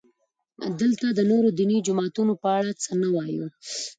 [0.79, 3.45] دلته د نورو دیني جماعتونو په اړه څه نه وایو.